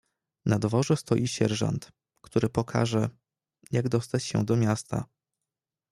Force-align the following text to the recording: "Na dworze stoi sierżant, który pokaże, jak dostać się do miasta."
"Na 0.45 0.59
dworze 0.59 0.97
stoi 0.97 1.27
sierżant, 1.27 1.91
który 2.21 2.49
pokaże, 2.49 3.09
jak 3.71 3.89
dostać 3.89 4.23
się 4.23 4.45
do 4.45 4.55
miasta." 4.57 5.05